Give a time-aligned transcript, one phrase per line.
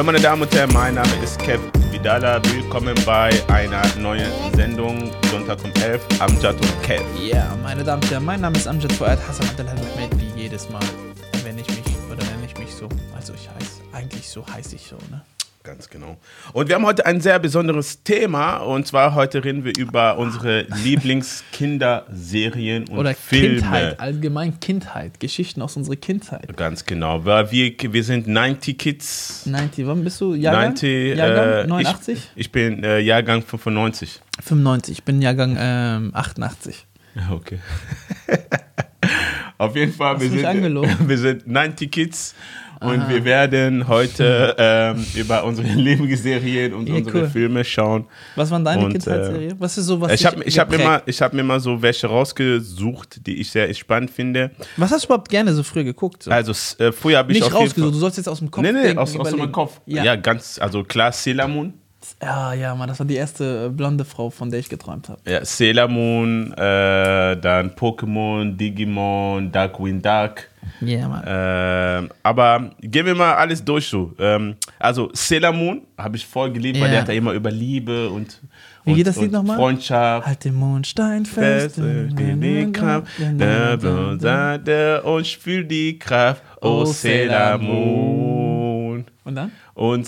[0.00, 1.60] Hallo meine Damen und Herren, mein Name ist Kev
[1.90, 2.40] Vidala.
[2.54, 7.04] Willkommen bei einer neuen Sendung Sonntag um 11, Amjad und Kev.
[7.22, 10.80] Ja, meine Damen und Herren, mein Name ist Amjad Fuad Hassan Ahmed, wie jedes Mal,
[11.44, 12.88] wenn ich mich, oder nenne ich mich so.
[13.14, 15.20] Also ich heiße, eigentlich so heiße ich so, ne?
[15.62, 16.16] Ganz genau.
[16.54, 18.56] Und wir haben heute ein sehr besonderes Thema.
[18.58, 23.56] Und zwar heute reden wir über unsere Lieblingskinderserien und Oder Filme.
[23.56, 26.56] Kindheit, allgemein Kindheit, Geschichten aus unserer Kindheit.
[26.56, 27.26] Ganz genau.
[27.26, 29.44] Weil wir, wir sind 90 Kids.
[29.44, 30.34] 90, wann bist du?
[30.34, 30.68] Jahrgang?
[30.68, 31.64] 90, Jahrgang?
[31.64, 32.14] äh, 89?
[32.14, 34.18] Ich, ich bin äh, Jahrgang 95.
[34.42, 36.86] 95, ich bin Jahrgang ähm, 88.
[37.16, 37.58] Ja, okay.
[39.58, 40.74] Auf jeden Fall, Hast wir sind,
[41.08, 42.34] wir sind 90 Kids
[42.80, 47.28] und wir werden heute ähm, über unsere Lieblingsserien und Ja, unsere cool.
[47.28, 48.06] Filme schauen.
[48.36, 49.54] Was waren deine Und, Kindheitsserie?
[49.58, 51.80] Was ist so was Ich habe ich hab mir, mal- ich hab mir mal so
[51.82, 54.50] welche rausgesucht, die ich sehr spannend finde.
[54.76, 56.22] Was hast du überhaupt gerne so früh geguckt?
[56.24, 56.30] So?
[56.30, 58.82] Also äh, früher habe ich Nicht rausgesucht, du sollst jetzt aus dem Kopf Nee, nee,
[58.82, 59.80] denken, aus, aus meinem Kopf.
[59.86, 60.04] Ja.
[60.04, 60.16] Ja.
[60.16, 61.74] ganz, also klar, Sailor Moon.
[62.22, 65.20] Ja, ja, Mann, das war die erste äh, blonde Frau, von der ich geträumt habe.
[65.28, 70.48] Ja, Sailor Moon, äh, dann Pokémon, Digimon, Darkwing Duck.
[70.80, 71.22] Ja, Mann.
[71.26, 74.12] Ähm, aber gehen wir mal alles durch so.
[74.18, 76.90] Ähm, also Sailor Moon habe ich voll geliebt, weil Ja.
[76.92, 78.40] der hat ja immer über Liebe und,
[78.84, 79.56] Wie und, geht das Lied und nochmal?
[79.56, 80.26] Freundschaft.
[80.26, 81.76] Halt den Mondstein fest.
[81.76, 83.08] Bin die Kraft,
[85.04, 88.39] und fühl die Kraft, oh Oh, Sailor Moon.
[89.24, 89.52] Und dann?
[89.74, 90.06] Und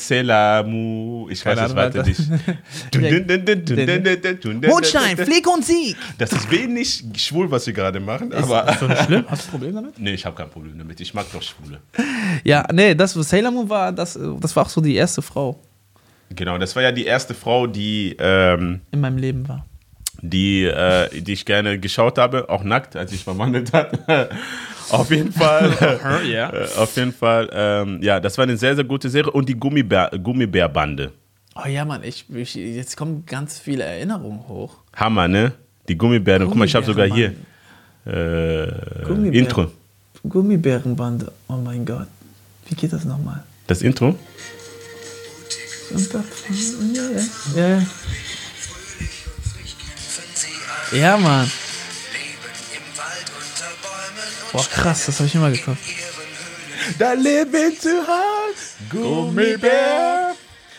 [0.62, 2.20] Moon, ich weiß es weiter nicht.
[4.68, 5.96] Mondstein, Flieg und Sieg.
[6.18, 8.68] Das ist wenig schwul, was wir gerade machen, aber.
[8.70, 9.24] Ist so nicht schlimm?
[9.28, 9.98] Hast du ein Problem damit?
[9.98, 11.00] Nee, ich habe kein Problem damit.
[11.00, 11.80] Ich mag doch Schwule.
[12.42, 15.60] Ja, nee, das, Moon war, das, das war auch so die erste Frau
[16.34, 19.66] Genau, das war ja die erste Frau, die, ähm, in meinem Leben war.
[20.20, 23.98] die, äh, die ich gerne geschaut habe, auch nackt, als ich verwandelt hat.
[24.90, 25.72] Auf jeden Fall.
[26.26, 26.52] Ja.
[26.52, 27.48] äh, auf jeden Fall.
[27.52, 29.30] Ähm, ja, das war eine sehr, sehr gute Serie.
[29.30, 31.12] Und die Gummibär, Gummibärbande.
[31.54, 34.76] Oh ja, Mann, ich, ich, jetzt kommen ganz viele Erinnerungen hoch.
[34.94, 35.52] Hammer, ne?
[35.88, 36.46] Die Gummibären.
[36.46, 37.34] Guck mal, ich habe sogar hier
[38.06, 38.72] äh,
[39.06, 39.32] Gummibären.
[39.34, 39.70] Intro.
[40.28, 42.06] Gummibärenbande, oh mein Gott.
[42.68, 43.42] Wie geht das nochmal?
[43.66, 44.14] Das Intro?
[45.90, 46.22] Ja,
[47.54, 47.78] ja.
[47.78, 47.82] ja.
[50.92, 51.50] Ja, Mann.
[54.52, 55.78] Boah, krass, das habe ich immer geguckt.
[56.98, 60.34] Da leben zu Hause Gummibär.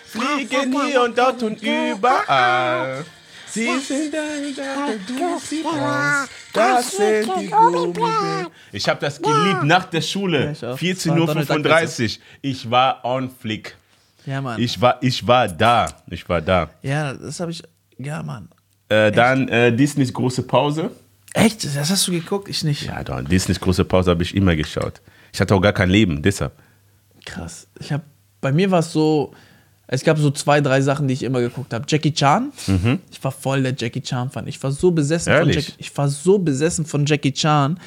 [0.06, 3.04] Fliegen hier und dort und überall.
[3.50, 4.20] Sie sind da,
[5.08, 6.30] du sie brauchst.
[6.54, 8.48] Das sind die Gummibären.
[8.72, 10.46] Ich habe das geliebt nach der Schule.
[10.46, 10.78] Ja, ich auch.
[10.78, 12.24] 14.35 War Donald Duck Uhr.
[12.42, 13.76] Ich war on flick.
[14.26, 14.60] Ja, Mann.
[14.62, 15.88] Ich war, ich war da.
[16.10, 16.70] Ich war da.
[16.82, 17.64] ja, das habe ich.
[17.98, 18.50] Ja, Mann.
[18.90, 20.92] Äh, dann äh, Disneys große Pause.
[21.34, 21.66] Echt?
[21.66, 22.48] Das hast du geguckt?
[22.48, 22.84] Ich nicht.
[22.84, 25.02] Ja, doch, Disneys große Pause habe ich immer geschaut.
[25.34, 26.54] Ich hatte auch gar kein Leben, deshalb.
[27.26, 27.68] Krass.
[27.80, 28.04] Ich habe
[28.42, 29.34] bei mir war es so,
[29.88, 31.86] es gab so zwei, drei Sachen, die ich immer geguckt habe.
[31.88, 32.52] Jackie Chan.
[33.12, 34.48] Ich war voll der Jackie Chan Fan.
[34.48, 35.50] Ich war so besessen von?
[35.50, 37.80] Jackie, ich war so besessen von Jackie Chan,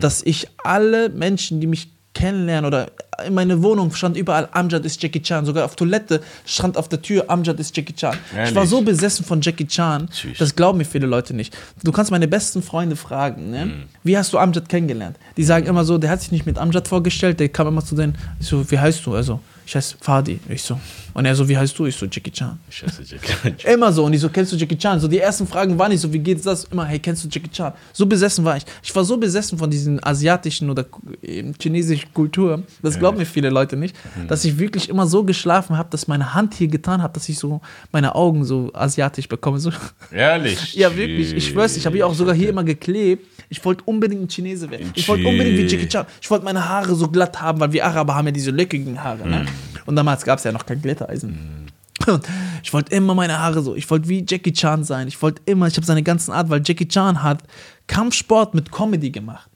[0.00, 1.90] dass ich alle Menschen, die mich
[2.24, 2.86] kennenlernen oder
[3.26, 7.02] in meine Wohnung stand überall Amjad ist Jackie Chan, sogar auf Toilette stand auf der
[7.02, 8.16] Tür Amjad ist Jackie Chan.
[8.30, 8.70] Ich war Ehrlich?
[8.70, 10.38] so besessen von Jackie Chan, Tschüss.
[10.38, 11.54] das glauben mir viele Leute nicht.
[11.82, 13.72] Du kannst meine besten Freunde fragen, ne?
[14.02, 15.16] wie hast du Amjad kennengelernt?
[15.36, 17.94] Die sagen immer so, der hat sich nicht mit Amjad vorgestellt, der kam immer zu
[17.94, 19.14] denen, ich so, wie heißt du?
[19.14, 20.38] Also, ich heiße Fadi.
[20.48, 20.78] Ich so.
[21.14, 21.86] Und er so, wie heißt du?
[21.86, 22.58] Ich so, Jackie Chan.
[22.68, 23.54] Scheiße, Jackie.
[23.72, 24.04] Immer so.
[24.04, 24.98] Und ich so, kennst du Jackie Chan?
[24.98, 26.64] So, die ersten Fragen waren nicht so, wie geht's das?
[26.64, 27.72] Immer, hey, kennst du Jackie Chan?
[27.92, 28.64] So besessen war ich.
[28.82, 30.84] Ich war so besessen von diesen asiatischen oder
[31.22, 33.94] ähm, chinesischen Kultur, das glauben mir viele Leute nicht,
[34.28, 37.38] dass ich wirklich immer so geschlafen habe, dass meine Hand hier getan hat, dass ich
[37.38, 37.60] so
[37.92, 39.58] meine Augen so asiatisch bekomme.
[39.58, 39.70] So.
[40.10, 40.74] Ehrlich?
[40.84, 41.32] Ja, wirklich.
[41.32, 43.26] Ich schwör's, ich habe hier auch sogar hier immer geklebt.
[43.48, 44.90] Ich wollte unbedingt ein Chinese werden.
[44.94, 46.06] Ich wollte unbedingt wie Jackie Chan.
[46.20, 49.26] Ich wollte meine Haare so glatt haben, weil wir Araber haben ja diese lockigen Haare.
[49.28, 49.46] Ne?
[49.86, 51.68] Und damals gab es ja noch kein Glätteisen.
[52.06, 52.26] Und
[52.62, 53.74] ich wollte immer meine Haare so.
[53.76, 55.08] Ich wollte wie Jackie Chan sein.
[55.08, 57.42] Ich wollte immer, ich habe seine ganzen Art, weil Jackie Chan hat
[57.86, 59.48] Kampfsport mit Comedy gemacht.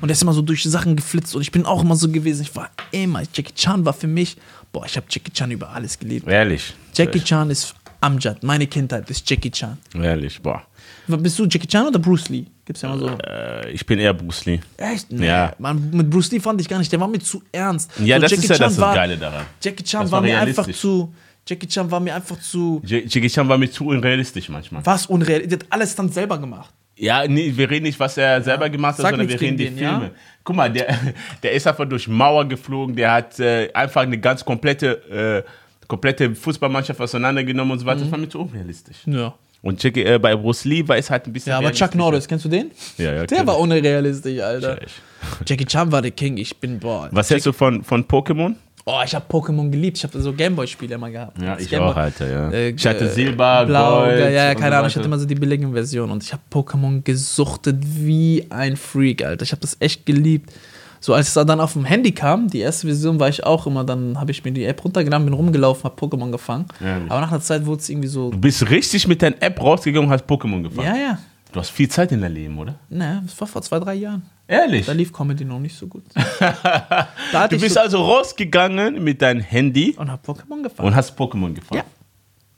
[0.00, 1.34] Und er ist immer so durch Sachen geflitzt.
[1.34, 2.42] Und ich bin auch immer so gewesen.
[2.42, 4.36] Ich war immer, Jackie Chan war für mich,
[4.72, 6.28] boah, ich habe Jackie Chan über alles geliebt.
[6.28, 6.74] Ehrlich?
[6.94, 8.42] Jackie Chan ist Amjad.
[8.42, 9.78] Meine Kindheit ist Jackie Chan.
[9.94, 10.62] Ehrlich, boah.
[11.08, 12.44] Bist du Jackie Chan oder Bruce Lee?
[12.64, 13.08] Gibt's ja immer so.
[13.18, 14.60] Äh, ich bin eher Bruce Lee.
[14.76, 15.10] Echt?
[15.12, 15.26] Nee.
[15.26, 15.52] Ja.
[15.58, 16.90] Man, mit Bruce Lee fand ich gar nicht.
[16.90, 17.90] Der war mir zu ernst.
[18.02, 19.46] Ja, So, das Jackie ist ja Chan das war, Geile daran.
[19.62, 21.12] Jackie Chan war, war mir einfach zu.
[21.48, 22.82] Jackie Chan war mir einfach zu.
[22.84, 24.84] Ja- Jackie Chan war mir zu unrealistisch manchmal.
[24.84, 25.46] Was unreal.
[25.46, 26.70] Der hat alles dann selber gemacht.
[26.98, 29.64] Ja, nee, wir reden nicht, was er selber gemacht hat, Sag sondern wir reden die
[29.66, 30.04] den, Filme.
[30.06, 30.10] ja?
[30.42, 30.98] Guck mal, der,
[31.42, 36.34] der ist einfach durch Mauer geflogen, der hat äh, einfach eine ganz komplette, äh, komplette
[36.34, 37.88] Fußballmannschaft auseinandergenommen und so Mhm.
[37.88, 38.00] weiter.
[38.00, 38.96] Das war mir zu unrealistisch.
[39.04, 39.34] Ja.
[39.66, 41.50] Und Jackie, äh, bei Bruce Lee war es halt ein bisschen.
[41.50, 41.94] Ja, aber Chuck.
[41.94, 42.70] Norris, kennst du den?
[42.98, 44.74] Ja, ja, Der war unrealistisch, Alter.
[44.78, 44.92] Ehrlich.
[45.46, 46.36] Jackie Chan war der King.
[46.36, 47.08] Ich bin, boah.
[47.10, 48.54] Was hältst du von, von Pokémon?
[48.88, 49.96] Oh, ich habe Pokémon geliebt.
[49.98, 51.42] Ich habe so Gameboy-Spiele immer gehabt.
[51.42, 52.50] Ja, ich Gameboy- auch, Alter, ja.
[52.52, 54.20] Äh, ich hatte äh, Silber, Blau, Gold.
[54.20, 54.86] ja, ja, keine so Ahnung.
[54.88, 59.24] Ich hatte immer so die billigen Versionen und ich habe Pokémon gesuchtet wie ein Freak,
[59.24, 59.42] Alter.
[59.42, 60.52] Ich habe das echt geliebt.
[61.00, 63.84] So als es dann auf dem Handy kam, die erste Version war ich auch immer,
[63.84, 66.66] dann habe ich mir die App runtergeladen, bin rumgelaufen, habe Pokémon gefangen.
[66.82, 67.10] Ehrlich?
[67.10, 70.08] Aber nach einer Zeit wurde es irgendwie so, Du bist richtig mit deiner App rausgegangen
[70.08, 70.86] und hast Pokémon gefangen.
[70.88, 71.18] ja, ja.
[71.52, 72.74] Du hast viel Zeit in deinem Leben, oder?
[72.90, 74.22] Ne, das war vor zwei, drei Jahren.
[74.48, 74.84] Ehrlich?
[74.84, 76.04] Da lief Comedy noch nicht so gut.
[77.50, 80.88] Du bist so, also rausgegangen mit deinem Handy und habe Pokémon gefangen.
[80.88, 81.78] und hast Pokémon gefangen.
[81.80, 81.84] Ja.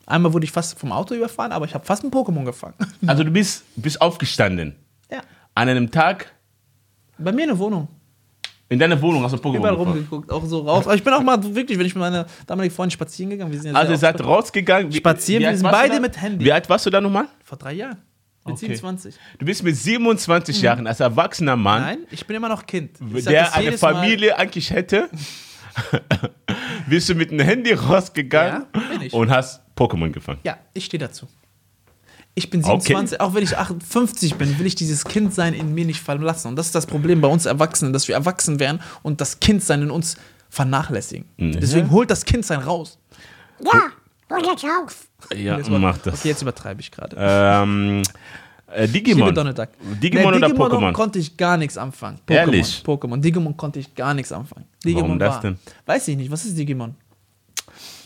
[0.06, 2.74] Einmal wurde ich fast vom Auto überfahren, aber ich habe fast ein Pokémon gefangen.
[3.06, 4.74] Also du bist, bist aufgestanden.
[5.10, 5.20] ja.
[5.54, 6.32] An einem Tag
[7.18, 7.88] Bei mir in der Wohnung.
[8.70, 9.92] In deiner Wohnung hast du Pokémon Überall gefangen.
[9.96, 10.84] rumgeguckt, auch so raus.
[10.86, 13.60] Aber ich bin auch mal wirklich, wenn ich mit meiner damaligen Freundin spazieren gegangen, wir
[13.60, 14.92] sind Also ihr seid rausgegangen.
[14.92, 16.44] Wie- Spazieren, wie wir sind beide mit Handy.
[16.44, 17.26] Wie alt warst du da nochmal?
[17.44, 17.96] vor drei Jahren.
[18.44, 18.66] Mit Okay.
[18.66, 19.14] 27.
[19.38, 22.92] Du bist mit 27 Jahren als erwachsener Mann, Nein, ich bin immer noch Kind.
[23.00, 23.94] Der eine jedes Mal.
[23.94, 25.08] Familie eigentlich hätte,
[26.88, 30.40] bist du mit dem Handy rausgegangen Ja, und hast Pokémon gefangen.
[30.44, 31.26] Ja, ich stehe dazu.
[32.38, 32.80] Ich bin Okay.
[32.94, 36.48] 27, auch wenn ich 58 bin, will ich dieses Kindsein in mir nicht verlassen.
[36.48, 39.82] Und das ist das Problem bei uns Erwachsenen, dass wir erwachsen werden und das Kindsein
[39.82, 40.16] in uns
[40.48, 41.26] vernachlässigen.
[41.36, 41.52] Mhm.
[41.60, 42.98] Deswegen holt das Kindsein raus.
[43.64, 43.88] Ja,
[44.36, 45.08] und jetzt auf.
[45.36, 46.20] Ja, mach das.
[46.20, 47.16] Okay, jetzt übertreibe ich gerade.
[47.18, 48.02] Ähm,
[48.70, 49.34] äh, Ich liebe Digimon.
[49.34, 49.68] Duck.
[50.00, 50.92] Digimon Nee, oder Digimon Pokémon?
[50.92, 52.18] konnte ich gar nichts anfangen.
[52.26, 52.82] Pokémon, Ehrlich?
[52.86, 53.20] Pokémon.
[53.20, 54.66] Digimon konnte ich gar nichts anfangen.
[54.84, 55.58] Digimon Warum das war, denn?
[55.86, 56.30] Weiß ich nicht.
[56.30, 56.94] Was ist Digimon?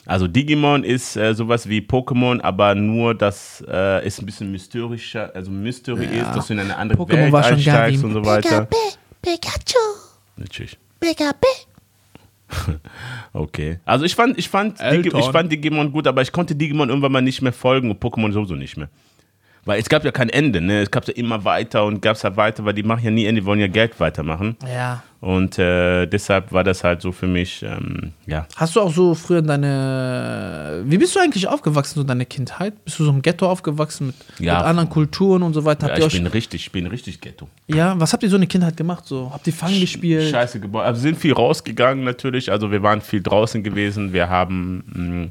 [0.05, 5.31] Also Digimon ist äh, sowas wie Pokémon, aber nur, dass äh, es ein bisschen mysterischer,
[5.35, 6.29] also Mystery Ja.
[6.29, 8.67] ist, dass du in eine andere Pokémon Welt einsteigst und so weiter.
[8.67, 9.79] Pikachu, Pikachu,
[10.37, 10.79] Natürlich.
[11.01, 11.37] Pikachu.
[13.33, 13.79] Okay.
[13.87, 15.03] Also ich fand, ich fand, Eltern.
[15.05, 18.03] Digi ich fand Digimon gut, aber ich konnte Digimon irgendwann mal nicht mehr folgen und
[18.03, 18.89] Pokémon sowieso nicht mehr.
[19.65, 20.81] Weil es gab ja kein Ende, ne?
[20.83, 23.27] Es gab ja immer weiter und gab es ja weiter, weil die machen ja nie
[23.27, 24.57] Ende, die wollen ja Geld weitermachen.
[24.67, 25.05] Ja.
[25.21, 28.45] Und äh, deshalb war das halt so für mich, ähm, ja.
[28.57, 30.83] Hast du auch so früher deine.
[30.85, 32.85] Wie bist du eigentlich aufgewachsen, so deine Kindheit?
[32.85, 34.59] Bist du so im Ghetto aufgewachsen mit, Ja.
[34.59, 35.87] mit anderen Kulturen und so weiter?
[35.87, 37.49] ja Habt ihr ich bin richtig, ich bin richtig Ghetto.
[37.69, 39.07] ja, was habt ihr so eine Kindheit gemacht?
[39.07, 39.31] So?
[39.33, 40.29] Habt ihr Fang gespielt?
[40.29, 40.83] Scheiße gebaut.
[40.83, 42.51] Also sind viel rausgegangen natürlich.
[42.51, 44.13] Also wir waren viel draußen gewesen.
[44.13, 45.29] Wir haben mh,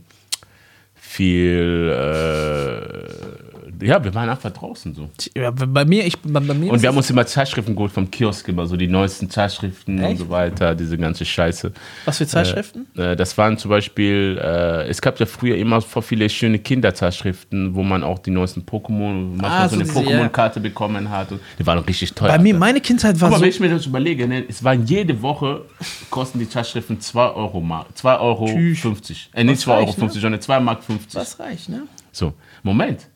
[0.95, 3.40] viel, äh,
[3.81, 5.09] ja, wir waren einfach draußen so.
[5.35, 8.09] Ja, bei mir, ich, bei, bei mir Und wir haben uns immer Zeitschriften geholt vom
[8.09, 10.19] Kiosk, immer so die neuesten Zeitschriften und Echt?
[10.19, 11.71] so weiter, diese ganze Scheiße.
[12.05, 12.87] was für Zeitschriften?
[12.97, 17.75] Äh, das waren zum Beispiel, äh, es gab ja früher immer voll viele schöne Kinderzeitschriften,
[17.75, 20.19] wo man auch die neuesten Pokémon, manchmal Ah, so so eine diese, ja.
[20.21, 21.31] Pokémon-Karte bekommen hat.
[21.31, 22.29] Und die waren richtig teuer.
[22.29, 23.41] bei mir, meine Kindheit war Aber so.
[23.43, 25.61] wenn ich mir das überlege, ne, es waren jede Woche,
[26.09, 28.79] kosten die Zeitschriften 2 Euro, Mark, 2 Euro Tschüss.
[28.79, 29.29] 50.
[29.33, 31.15] Äh, nicht Was 2 Euro reicht, 50, sondern 2 Mark 50.
[31.15, 31.83] Was reicht, ne?
[32.11, 32.33] So,
[32.63, 33.07] Moment.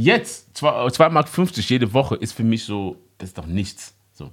[0.00, 3.94] Jetzt, 2, 2 Mark 50 jede Woche ist für mich so, das ist doch nichts.
[4.12, 4.30] So.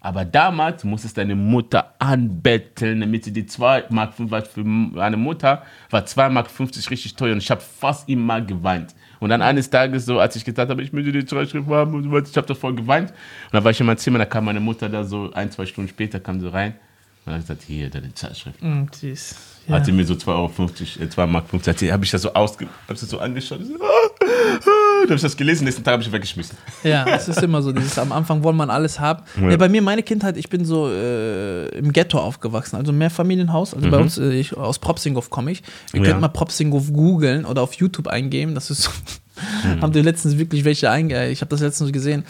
[0.00, 5.16] Aber damals musstest deine Mutter anbetteln, damit sie die 2 Mark 50, weil für meine
[5.16, 8.94] Mutter war 2 Mark 50 richtig teuer und ich habe fast immer geweint.
[9.20, 12.36] Und dann eines Tages so, als ich gesagt habe, ich möchte die Zeitschrift haben ich
[12.36, 13.10] habe da voll geweint.
[13.10, 13.16] Und
[13.52, 15.88] dann war ich in meinem Zimmer, da kam meine Mutter da so ein, zwei Stunden
[15.88, 16.74] später, kam sie rein
[17.24, 18.62] und hat gesagt, hier, deine Zeitschrift.
[18.62, 19.36] Mm, süß.
[19.68, 19.74] Ja.
[19.74, 22.22] Hat sie mir so 2,50 Euro, äh, 2 Mark 50, hat sie- habe ich das
[22.22, 23.60] so ausge, hab das so angeschaut.
[23.64, 23.86] So, ah,
[24.66, 24.70] ah.
[25.02, 26.56] Dann habe ich das gelesen, nächsten Tag habe ich weggeschmissen.
[26.84, 29.22] Ja, es ist immer so, dieses am Anfang wollen man alles haben.
[29.40, 29.50] Ja.
[29.50, 29.56] Ja.
[29.56, 33.74] bei mir, meine Kindheit, ich bin so äh, im Ghetto aufgewachsen, also Mehrfamilienhaus.
[33.74, 35.62] Also bei uns, äh, ich, aus Propsinghof komme ich.
[35.92, 36.04] Ihr Mhm.
[36.04, 38.54] Könnt mal Propsinghof googeln oder auf YouTube eingeben.
[38.54, 38.90] Das ist so,
[39.64, 39.82] Mhm.
[39.82, 41.28] haben die letztens wirklich welche einge...
[41.30, 42.24] Ich habe das letztens gesehen.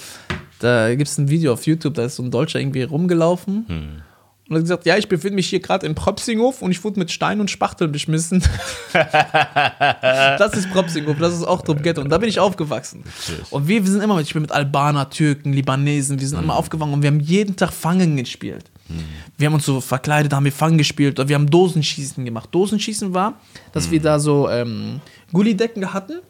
[0.59, 3.65] Da gibt es ein Video auf YouTube, da ist so ein Deutscher irgendwie rumgelaufen.
[3.69, 4.03] Mhm.
[4.49, 7.11] Und hat gesagt, ja, ich befinde mich hier gerade in Propsinghof und ich wurde mit
[7.11, 8.43] Stein und Spachteln beschmissen.
[8.93, 12.01] das ist Propsinghof, das ist auch Top Ghetto.
[12.01, 13.05] Und da bin ich aufgewachsen.
[13.51, 16.57] Und wir, wir sind immer mit, ich bin mit Albaner, Türken, Libanesen, wir sind immer
[16.57, 18.71] aufgewacht und wir haben jeden Tag Fangen gespielt.
[19.37, 22.49] Wir haben uns so verkleidet, haben wir Fangen gespielt oder wir haben Dosenschießen gemacht.
[22.53, 23.39] Dosenschießen war,
[23.73, 25.01] dass wir da so ähm,
[25.31, 26.21] Gullidecken hatten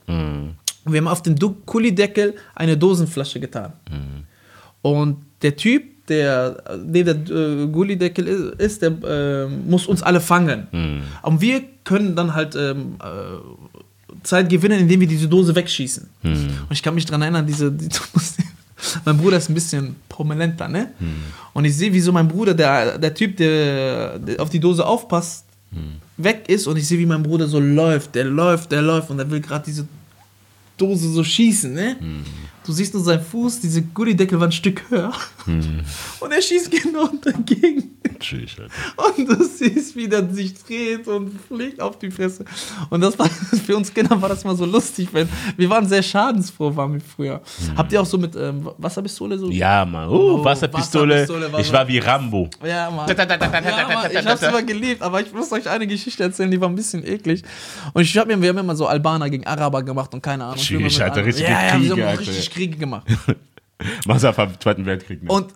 [0.85, 3.75] und wir haben auf den Gullideckel eine Dosenflasche getan.
[4.83, 10.21] Und der Typ, der neben der äh, Gullideckel ist, ist der äh, muss uns alle
[10.21, 10.67] fangen.
[11.23, 16.09] Und wir können dann halt ähm, äh, Zeit gewinnen, indem wir diese Dose wegschießen.
[16.69, 17.89] Und ich kann mich daran erinnern, diese, die,
[19.05, 20.93] mein Bruder ist ein bisschen prominenter, ne?
[21.53, 24.85] Und ich sehe, wie so mein Bruder, der, der Typ, der, der auf die Dose
[24.87, 25.45] aufpasst,
[26.17, 29.19] weg ist und ich sehe, wie mein Bruder so läuft, der läuft, der läuft und
[29.19, 29.87] er will gerade diese
[30.77, 31.97] Dose so schießen, ne?
[32.69, 35.15] Du siehst nur seinen Fuß, diese Gullideckel war ein Stück höher.
[36.21, 37.97] Und er schießt genau dagegen.
[38.21, 39.17] Tschüss, Alter.
[39.19, 42.45] Und du siehst, wie der sich dreht und fliegt auf die Fresse.
[42.91, 43.29] Und das war,
[43.67, 47.01] für uns Kinder war das mal so lustig, wenn wir waren sehr schadensfroh, waren wir
[47.01, 47.41] früher.
[47.77, 49.51] Habt ihr auch so mit ähm, Wasserpistole so?
[49.51, 50.09] Ja, Mann.
[50.09, 51.15] Uh, Oh, Wasserpistole.
[51.23, 52.49] Wasserpistole war ich war wie Rambo.
[52.65, 53.09] Ja, Mann.
[53.09, 56.69] Ja, Mann, ich hab's immer geliebt, aber ich muss euch eine Geschichte erzählen, die war
[56.69, 57.43] ein bisschen eklig.
[57.93, 60.59] Und ich hab mir, wir haben immer so Albaner gegen Araber gemacht und keine Ahnung.
[60.71, 62.21] Mit Alter, ja, wir haben Alter.
[62.21, 63.07] richtig Kriege gemacht.
[64.07, 65.23] Massafa im Zweiten Weltkrieg.
[65.23, 65.31] Ne?
[65.31, 65.55] Und,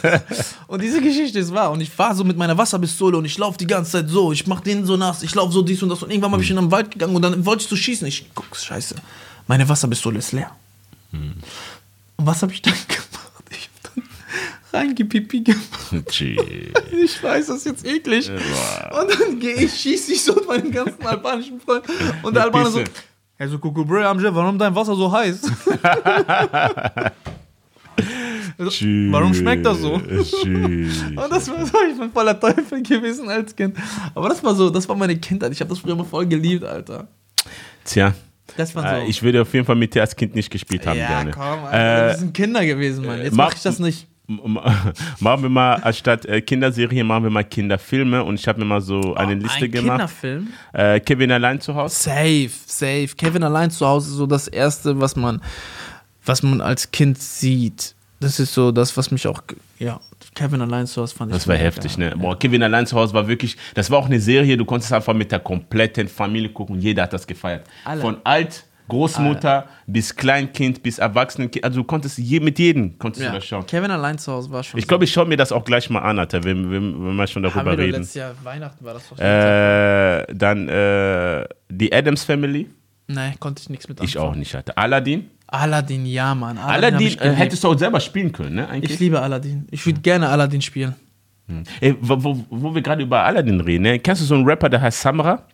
[0.68, 1.72] und diese Geschichte ist wahr.
[1.72, 4.32] Und ich war so mit meiner Wasserpistole und ich laufe die ganze Zeit so.
[4.32, 6.02] Ich mach den so nass, ich laufe so dies und das.
[6.02, 8.06] Und irgendwann bin ich in den Wald gegangen und dann wollte ich so schießen.
[8.06, 8.94] Ich guck, scheiße,
[9.48, 10.50] meine Wasserpistole ist leer.
[11.12, 11.42] Und
[12.16, 13.42] was habe ich dann gemacht?
[13.50, 14.04] Ich hab dann
[14.72, 16.08] reingepipi gemacht.
[16.08, 16.40] Tschüss.
[17.00, 18.28] Ich weiß, das ist jetzt eklig.
[18.30, 21.90] Und dann gehe ich, schieße ich so mit meinen ganzen albanischen Freunden.
[22.22, 22.82] Und der Albaner so,
[23.36, 25.40] hey, so Kuku Bre, Amje, warum dein Wasser so heiß?
[28.58, 29.12] Tschüss.
[29.12, 29.98] Warum schmeckt das so?
[30.00, 31.02] Tschüss.
[31.08, 33.76] Und das war so, ich bin voller Teufel gewesen als Kind.
[34.14, 35.52] Aber das war so, das war meine Kindheit.
[35.52, 37.06] Ich habe das früher immer voll geliebt, Alter.
[37.84, 38.14] Tja.
[38.56, 38.80] So.
[38.80, 41.30] Äh, ich würde auf jeden Fall mit dir als Kind nicht gespielt haben ja, gerne.
[41.30, 43.18] komm, Alter, Äh, das sind Kinder gewesen, Mann.
[43.22, 44.06] Jetzt mach- mache ich das nicht.
[45.20, 48.80] Machen wir mal, anstatt äh, Kinderserie, machen wir mal Kinderfilme und ich habe mir mal
[48.82, 49.90] so eine Liste Oh, Ein gemacht.
[50.20, 50.48] Kinderfilm?
[50.74, 51.94] Äh, Kevin allein zu Hause.
[51.96, 53.08] Safe, safe.
[53.16, 55.40] Kevin allein zu Hause ist so das Erste, was man,
[56.26, 57.94] was man als Kind sieht.
[58.20, 59.40] Das ist so das, was mich auch,
[59.78, 60.00] ja,
[60.34, 61.36] Kevin allein zu Hause fand ich.
[61.36, 62.10] Das war heftig, geil.
[62.10, 62.16] ne?
[62.16, 65.14] Boah, Kevin allein zu Hause war wirklich, das war auch eine Serie, du konntest einfach
[65.14, 67.66] mit der kompletten Familie gucken und jeder hat das gefeiert.
[67.84, 68.00] Alle.
[68.00, 73.26] Von alt, Großmutter bis Kleinkind bis Erwachsenenkind, also du konntest je, mit jedem konntest du
[73.28, 73.34] Ja.
[73.34, 73.66] das schauen.
[73.66, 74.80] Kevin allein zu Hause war schon.
[74.80, 77.26] Ich glaube, ich schaue mir das auch gleich mal an, Alter, wenn, wenn, wenn wir
[77.26, 77.50] schon so.
[77.54, 77.98] haben darüber wir reden.
[77.98, 79.18] letztes Jahr Weihnachten war das doch.
[79.18, 82.68] Äh, dann äh, die Adams Family.
[83.08, 84.72] Nein, konnte ich nichts mit Ich auch nicht, Alter.
[84.76, 85.30] Aladdin.
[85.48, 86.58] Aladdin, ja, Mann.
[86.58, 88.68] Aladdin, Aladdin ich äh, hättest du auch selber spielen können, ne?
[88.68, 88.92] Eigentlich.
[88.92, 89.66] Ich liebe Aladdin.
[89.70, 90.94] Ich würde gerne Aladdin spielen.
[91.80, 93.98] Ey, wo, wo, wo wir gerade über Aladdin reden, ne?
[93.98, 95.44] Kennst du so einen Rapper, der heißt Samra?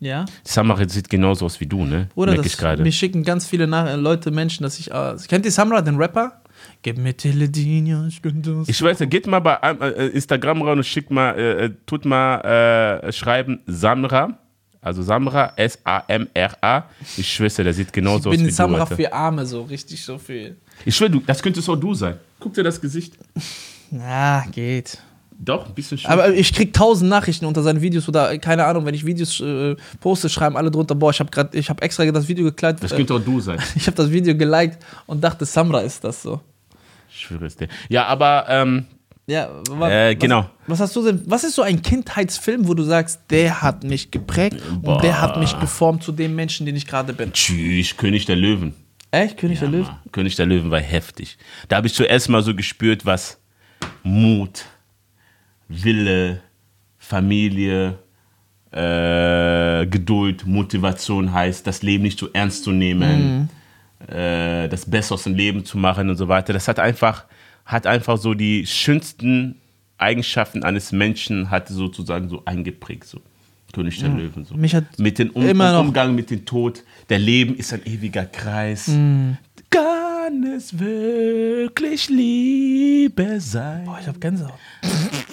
[0.00, 0.24] Ja?
[0.42, 2.08] Samra sieht genauso aus wie du, ne?
[2.16, 2.82] Oder Merk ich das, gerade.
[2.82, 4.90] mir schicken ganz viele Nach Leute, Menschen, dass ich.
[4.90, 6.42] Äh, kennt ihr Samra, den Rapper?
[6.82, 8.68] Gib mir Teledin, ja, ich bin das.
[8.68, 12.40] Ich weiß, geht mal bei äh, Instagram rein und schickt mal, äh, äh, tut mal
[12.40, 14.38] äh, schreiben Samra,
[14.82, 16.84] also Samra, S-A-M-R-A.
[17.16, 18.82] Ich schwöre, der sieht genauso aus bin wie Samra du.
[18.82, 18.96] Alter.
[18.96, 20.56] für Arme, so richtig so viel.
[20.84, 22.16] Ich schwöre, das könntest auch du sein.
[22.40, 23.14] Guck dir das Gesicht.
[23.92, 24.98] Ja, geht.
[25.38, 26.10] Doch, ein bisschen schön.
[26.10, 29.76] Aber ich krieg tausend Nachrichten unter seinen Videos oder keine Ahnung, wenn ich Videos äh,
[30.00, 32.82] poste, schreiben alle drunter, boah, ich habe gerade, ich habe extra das Video gekleidet.
[32.82, 33.60] das Äh, könnte auch du sein.
[33.76, 36.40] ich habe das Video geliked und dachte, Samra ist das so.
[37.08, 37.68] Ich schwöre es dir.
[37.88, 38.86] Ja, aber ähm,
[39.32, 40.50] Ja, Äh, was, genau.
[40.66, 41.22] Was hast du denn?
[41.26, 45.38] Was ist so ein Kindheitsfilm, wo du sagst, der hat mich geprägt und der hat
[45.38, 47.32] mich geformt zu dem Menschen, den ich gerade bin?
[47.32, 48.74] tschüss, König der Löwen.
[49.10, 49.38] Echt?
[49.38, 49.86] König der Löwen?
[49.86, 51.38] Mann, König der Löwen war heftig.
[51.68, 53.38] Da habe ich zuerst mal so gespürt, was
[54.02, 54.64] Mut,
[55.68, 56.40] Wille,
[56.98, 57.98] Familie,
[58.70, 63.48] äh, Geduld, Motivation heißt, das Leben nicht so ernst zu nehmen,
[64.08, 66.52] äh, das Beste aus dem Leben zu machen und so weiter.
[66.52, 67.24] Das hat einfach,
[67.64, 69.56] hat einfach so die schönsten
[69.98, 73.04] Eigenschaften eines Menschen hat sozusagen so eingeprägt.
[73.04, 73.20] So.
[73.72, 74.44] König der Löwen.
[74.44, 74.54] So.
[74.54, 76.82] Mich hat mit dem um Umgang mit dem Tod.
[77.08, 78.88] Der Leben ist ein ewiger Kreis.
[78.88, 79.32] Mm.
[79.70, 83.86] Kann es wirklich Liebe sein?
[83.86, 84.58] Boah, ich hab Gänsehaut.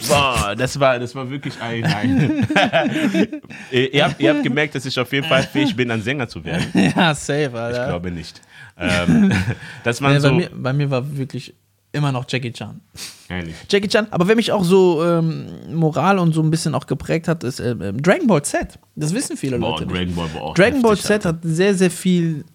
[0.07, 1.83] Boah, das war, das war wirklich ein.
[1.83, 2.47] ein
[3.71, 6.43] ihr, habt, ihr habt gemerkt, dass ich auf jeden Fall fähig bin, ein Sänger zu
[6.45, 6.65] werden.
[6.95, 7.87] ja, safe, Ich Alter.
[7.87, 8.41] glaube nicht.
[8.77, 9.31] Ähm,
[9.83, 10.33] das waren Nee, bei, so.
[10.33, 11.53] mir, bei mir war wirklich
[11.91, 12.81] immer noch Jackie Chan.
[13.29, 13.55] Ehrlich.
[13.69, 17.27] Jackie Chan, aber wer mich auch so ähm, Moral und so ein bisschen auch geprägt
[17.27, 18.79] hat, ist ähm, ähm, Dragon Ball Z.
[18.95, 19.85] Das wissen viele Boah, Leute.
[19.85, 19.95] nicht.
[19.97, 20.53] Dragon Ball war auch.
[20.53, 22.45] Dragon Ball heftig, Z hat sehr, sehr viel,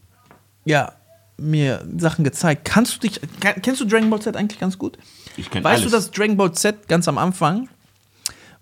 [0.65, 0.93] ja,
[1.37, 2.65] mir Sachen gezeigt.
[2.65, 4.99] Kannst du dich, kann, kennst du Dragon Ball Z eigentlich ganz gut?
[5.37, 5.91] Ich kenn Weißt alles.
[5.91, 7.69] du, dass Dragon Ball Z ganz am Anfang,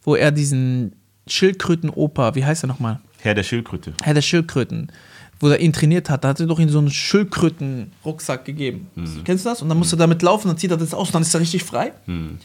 [0.02, 3.00] wo er diesen Schildkröten-Opa, wie heißt er nochmal?
[3.20, 3.92] Herr der Schildkröte.
[4.02, 4.90] Herr der Schildkröten,
[5.42, 8.87] wo er ihn trainiert hat, da hat er doch ihm so einen Schildkröten-Rucksack gegeben.
[8.94, 9.25] Mhm.
[9.25, 9.61] Kennst du das?
[9.61, 11.40] Und dann muss er damit laufen, dann zieht er das aus und dann ist er
[11.40, 11.92] richtig frei.
[12.06, 12.38] Mhm.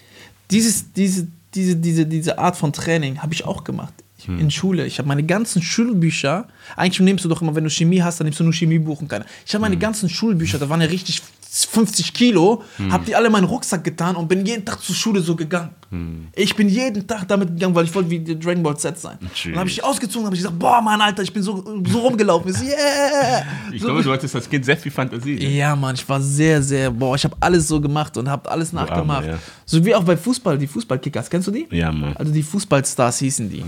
[0.52, 3.94] Dieses, diese, diese, diese, diese Art von Training habe ich auch gemacht.
[4.26, 4.40] Mhm.
[4.40, 4.86] In Schule.
[4.88, 8.26] Ich habe meine ganzen Schulbücher, eigentlich nimmst du doch immer, wenn du Chemie hast, dann
[8.26, 9.26] nimmst du nur Chemiebuch und keine.
[9.46, 9.80] Ich habe meine Mhm.
[9.80, 12.92] ganzen Schulbücher, da waren ja richtig 50 Kilo, Mhm.
[12.94, 15.70] habe die alle in meinen Rucksack getan und bin jeden Tag zur Schule so gegangen.
[15.90, 16.28] Mhm.
[16.36, 19.18] Ich bin jeden Tag damit gegangen, weil ich wollte wie der Dragon Ball Z sein.
[19.22, 21.64] Und dann habe ich die ausgezogen, habe ich gesagt, boah, Mann, Alter, ich bin so,
[21.90, 22.52] so rumgelaufen.
[22.52, 23.44] Ich so, yeah!
[23.72, 25.36] Ich glaube, du hattest als Kind sehr viel Fantasie.
[25.58, 28.74] Ja, Mann, ich war sehr, sehr, boah, ich habe alles so gemacht und habe alles
[28.74, 29.24] nachgemacht.
[29.24, 29.40] Armer, ja.
[29.66, 31.68] So wie auch bei Fußball, die Fußballkickers, kennst du die?
[31.72, 32.16] Ja, Mann.
[32.18, 33.64] Also die Fußballstars hießen die.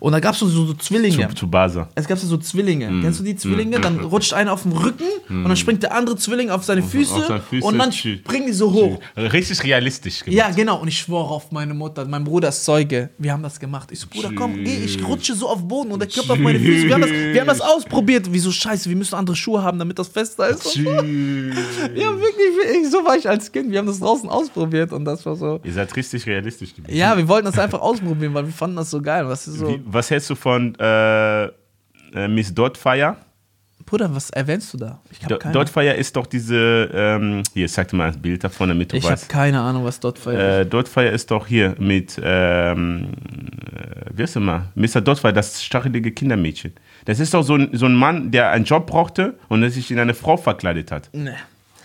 [0.00, 1.28] Und da gab es so, so, so Zwillinge.
[1.30, 1.88] Zu, zu Basa.
[1.94, 2.86] Es gab so Zwillinge.
[3.02, 3.80] Kennst du die Zwillinge?
[3.80, 7.23] Dann rutscht einer auf den Rücken und dann springt der andere Zwilling auf seine Füße,
[7.40, 8.20] Füße, und dann tschüss.
[8.20, 9.00] springen die so hoch.
[9.16, 10.36] Richtig realistisch gemacht.
[10.36, 10.80] Ja, genau.
[10.80, 12.04] Und ich schwöre auf meine Mutter.
[12.04, 13.10] Mein Bruder ist Zeuge.
[13.18, 13.90] Wir haben das gemacht.
[13.92, 14.84] Ich so, Bruder, komm, geh.
[14.84, 16.86] Ich rutsche so auf den Boden und der klopft auf meine Füße.
[16.86, 18.26] Wir haben, das, wir haben das ausprobiert.
[18.30, 20.72] Wieso scheiße, wir müssen andere Schuhe haben, damit das fester ist.
[20.72, 20.84] Tschüss.
[21.94, 22.82] Ja, wirklich.
[22.82, 23.70] Ich, so war ich als Kind.
[23.70, 25.60] Wir haben das draußen ausprobiert und das war so.
[25.62, 26.96] Ihr seid richtig realistisch gewesen.
[26.96, 29.26] Ja, wir wollten das einfach ausprobieren, weil wir fanden das so geil.
[29.26, 29.68] Was so.
[29.68, 33.16] Wie, was hältst du von äh, äh, Miss Dotfire?
[33.86, 35.00] Bruder, was erwähnst du da?
[35.10, 38.42] Ich habe Do- keine, Dotfire ist doch diese, ähm, hier, zeig dir mal ein Bild
[38.42, 39.28] davon, damit du ich hab weißt.
[39.28, 40.66] keine Ahnung, was dort feiert.
[40.66, 43.08] Äh, Dotfire ist doch hier mit, ähm,
[43.76, 44.68] äh, wie heißt mal?
[44.74, 45.00] Mr.
[45.00, 46.72] Dotfire, das stachelige Kindermädchen.
[47.04, 49.90] Das ist doch so ein, so ein Mann, der einen Job brauchte und der sich
[49.90, 51.10] in eine Frau verkleidet hat.
[51.12, 51.30] nee,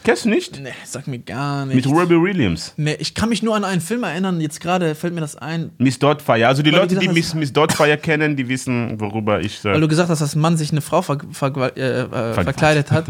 [0.04, 0.60] Kennst du nicht?
[0.62, 1.88] nee, sag mir gar Mit nicht.
[1.88, 2.74] Robbie Williams.
[2.78, 4.40] Nee, ich kann mich nur an einen Film erinnern.
[4.40, 5.72] Jetzt gerade fällt mir das ein.
[5.78, 6.48] Miss Dotfire.
[6.48, 9.82] Also die Weil Leute, die Miss, Miss Dotfire kennen, die wissen, worüber ich Weil sage.
[9.82, 13.06] du gesagt hast, dass ein Mann sich eine Frau ver ver äh, äh, verkleidet hat.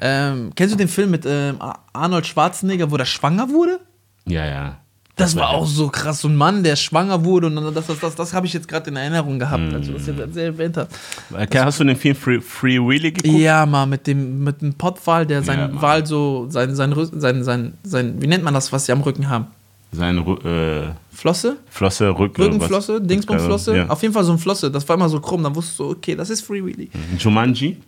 [0.00, 1.56] ähm, kennst du den Film mit ähm,
[1.92, 3.80] Arnold Schwarzenegger, wo der schwanger wurde?
[4.26, 4.80] Ja, ja.
[5.16, 6.20] Das war auch so krass.
[6.20, 8.66] So ein Mann, der schwanger wurde und dann das, das, das, das habe ich jetzt
[8.66, 10.88] gerade in Erinnerung gehabt, als du das jetzt erwähnt hast.
[11.32, 13.38] Okay, hast du den Film Free, Free Willy geguckt?
[13.38, 15.82] Ja, mal mit dem, mit dem Pottwal, der Ja, seinen Mann.
[15.82, 19.28] Wal so, sein, sein, sein, sein, sein, wie nennt man das, was sie am Rücken
[19.28, 19.46] haben?
[19.94, 21.56] Seine äh, Flosse?
[21.70, 22.42] Flosse, Rücken.
[22.42, 23.00] Rückenflosse?
[23.00, 23.76] Dingsbumsflosse?
[23.76, 23.86] Ja.
[23.88, 24.70] Auf jeden Fall so ein Flosse.
[24.70, 25.42] Das war immer so krumm.
[25.42, 26.90] Dann wusstest du, okay, das ist Free Willy.
[27.18, 27.78] Jumanji?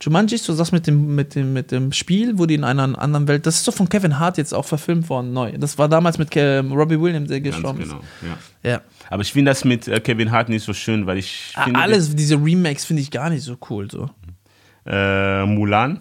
[0.00, 2.98] Jumanji ist so das mit dem, mit, dem, mit dem Spiel, wo die in einer
[3.00, 3.46] anderen Welt.
[3.46, 5.52] Das ist doch von Kevin Hart jetzt auch verfilmt worden, neu.
[5.56, 8.32] Das war damals mit Ke Robbie Williams, der Ganz gestorben genau, ja.
[8.32, 8.40] ist.
[8.64, 8.80] Ja.
[9.08, 11.80] Aber ich finde das mit äh, Kevin Hart nicht so schön, weil ich Ah, finde,
[11.80, 13.88] Alles, diese Remakes finde ich gar nicht so cool.
[13.90, 14.10] So.
[14.86, 16.00] äh, Mulan,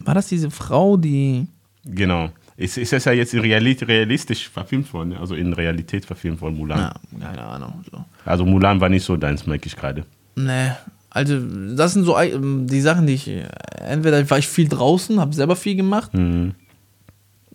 [0.00, 1.46] War das diese Frau, die.
[1.84, 2.30] genau.
[2.60, 6.78] Ist, ist das ja jetzt realistisch verfilmt worden, also in Realität verfilmt worden, Mulan.
[6.78, 7.82] Ja, keine Ahnung.
[7.90, 8.04] So.
[8.26, 10.04] Also Mulan war nicht so deins, merke ich gerade.
[10.36, 10.72] Nee.
[11.08, 11.40] Also,
[11.74, 13.30] das sind so die Sachen, die ich.
[13.78, 16.54] Entweder war ich viel draußen, habe selber viel gemacht, Mhm.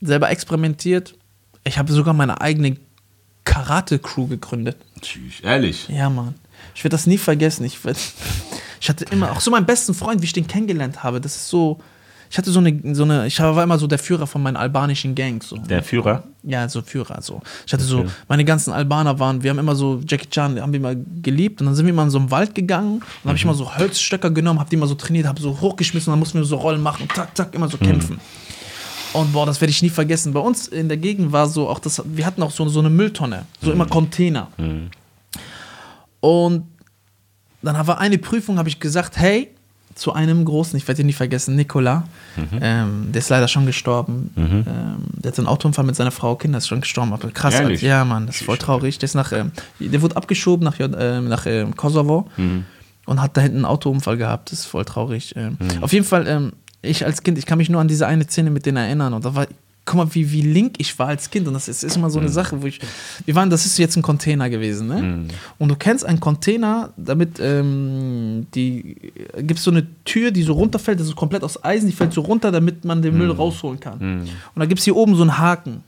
[0.01, 1.13] selber experimentiert.
[1.63, 2.75] Ich habe sogar meine eigene
[3.43, 4.77] Karate-Crew gegründet.
[5.01, 5.87] Tschüss, ehrlich.
[5.87, 6.33] Ja, Mann.
[6.73, 7.63] Ich werde das nie vergessen.
[7.63, 7.97] Ich, werd,
[8.81, 11.47] ich hatte immer, auch so meinen besten Freund, wie ich den kennengelernt habe, das ist
[11.49, 11.79] so.
[12.35, 15.15] Ich hatte so eine, so eine, ich war immer so der Führer von meinen albanischen
[15.15, 15.47] Gangs.
[15.47, 15.55] So.
[15.55, 16.23] Der Führer?
[16.43, 17.21] Ja, so Führer.
[17.21, 17.41] So.
[17.65, 20.81] Ich hatte so, meine ganzen Albaner waren, wir haben immer so, Jackie Chan, haben wir
[20.81, 23.37] immer geliebt und dann sind wir immer in so einen Wald gegangen und dann habe
[23.37, 26.19] ich immer so Holzstöcker genommen, habe die immer so trainiert, habe so hochgeschmissen und dann
[26.19, 28.19] mussten wir so Rollen machen und tak, tak, immer so kämpfen.
[29.13, 30.33] Und boah, das werde ich nie vergessen.
[30.33, 32.89] Bei uns in der Gegend war so auch das, wir hatten auch so, so eine
[32.89, 34.49] Mülltonne, so immer Container.
[36.19, 36.65] Und
[37.61, 39.54] dann war eine Prüfung, habe ich gesagt, hey,
[39.95, 42.03] zu einem großen, ich werde ihn nie vergessen, Nikola,
[42.61, 44.29] ähm, der ist leider schon gestorben.
[44.35, 44.65] Ähm,
[45.13, 47.13] der hat einen Autounfall mit seiner Frau, Kinder ist schon gestorben.
[47.13, 47.81] Aber krass, Ehrlich?
[47.81, 48.99] ja, Mann, das ist voll traurig.
[48.99, 52.27] Der, ist nach, ähm, der wurde abgeschoben nach, ähm, nach ähm, Kosovo
[53.05, 54.51] und hat da hinten einen Autounfall gehabt.
[54.51, 55.33] Das ist voll traurig.
[55.37, 58.25] Ähm, Auf jeden Fall, ähm, ich als Kind, ich kann mich nur an diese eine
[58.25, 59.13] Szene mit denen erinnern.
[59.13, 59.47] Und da war,
[59.85, 61.47] guck mal, wie, wie link ich war als Kind.
[61.47, 62.79] Und das ist, ist immer so eine Sache, wo ich,
[63.25, 65.27] wir waren, das ist jetzt ein Container gewesen, ne?
[65.59, 68.97] Und du kennst einen Container, damit, ähm, die,
[69.37, 72.13] gibt es so eine Tür, die so runterfällt, das ist komplett aus Eisen, die fällt
[72.13, 73.99] so runter, damit man den Müll rausholen kann.
[74.55, 75.83] Und da gibt es hier oben so einen Haken.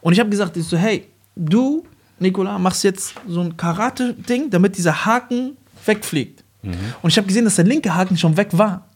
[0.00, 1.84] Und ich habe gesagt, ich so, hey, du,
[2.18, 6.44] Nikola, machst jetzt so ein Karate-Ding, damit dieser Haken wegfliegt.
[7.02, 8.86] Und ich habe gesehen, dass der linke Haken schon weg war.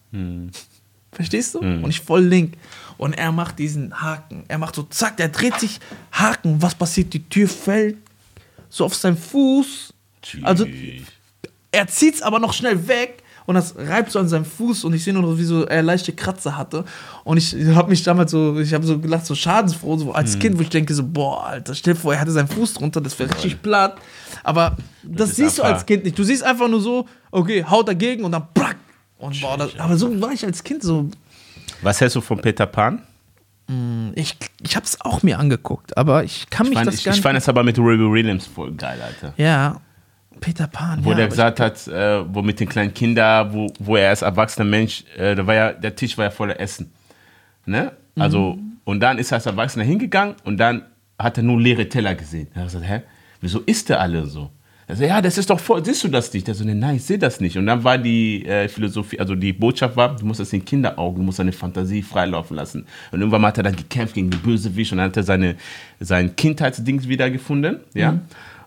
[1.12, 1.59] Verstehst du?
[1.59, 2.55] Und ich voll link.
[2.98, 4.44] Und er macht diesen Haken.
[4.48, 5.81] Er macht so, zack, der dreht sich,
[6.12, 6.62] Haken.
[6.62, 7.12] Was passiert?
[7.12, 7.96] Die Tür fällt
[8.68, 9.92] so auf seinen Fuß.
[10.42, 10.66] Also,
[11.70, 14.94] er zieht es aber noch schnell weg und das reibt so an seinem Fuß und
[14.94, 16.85] ich sehe nur noch, wie so er leichte Kratzer hatte.
[17.25, 20.59] Und ich habe mich damals so, ich habe so gelacht, so schadensfroh, so als Kind,
[20.59, 23.18] wo ich denke so, boah, Alter, stell dir vor, er hatte seinen Fuß drunter, das
[23.18, 23.96] wäre richtig platt.
[24.44, 26.18] Aber das, ist siehst du als Kind nicht.
[26.18, 28.46] Du siehst einfach nur so, okay, haut dagegen und dann.
[29.22, 31.08] Und boah, das, aber so war ich als Kind so.
[31.80, 33.02] Was hältst du von Peter Pan?
[34.14, 37.04] Ich, ich habe es auch mir angeguckt, aber ich kann Ich mich fand, das ich,
[37.04, 37.22] gar ich nicht.
[37.22, 39.32] fand es aber mit Robbie Williams voll geil, Alter.
[39.38, 39.80] ja,
[40.40, 41.02] Peter Pan.
[41.04, 44.22] Wo ja, der gesagt hat, äh, wo mit den kleinen Kindern, wo, wo er als
[44.22, 46.92] erwachsener Mensch, äh, da war ja, der Tisch war ja voller Essen.
[47.64, 47.92] Ne?
[48.18, 48.72] Also, Mhm.
[48.85, 50.82] und dann ist er als Erwachsener hingegangen und dann
[51.18, 52.48] hat er nur leere Teller gesehen.
[52.54, 53.02] Er hat gesagt, hä,
[53.40, 54.50] wieso isst der alle so?
[54.88, 56.47] Er sagt, ja, das ist doch voll, siehst du das nicht?
[56.47, 57.57] Der so, nein, ich sehe das nicht.
[57.57, 61.18] Und dann war die äh, Philosophie, also die Botschaft war, du musst das in Kinderaugen,
[61.18, 62.87] du musst deine Fantasie freilaufen lassen.
[63.12, 65.57] Und irgendwann hat er dann gekämpft gegen die Bösewicht und dann hat er seine,
[66.01, 68.18] sein Kindheitsdings wiedergefunden, ja.